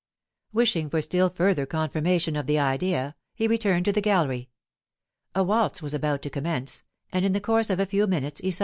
[0.51, 4.49] Wishing for still further confirmation of the idea, he returned to the gallery.
[5.35, 6.81] A waltz was about to commence,
[7.11, 8.59] and in the course of a few minutes he saw M.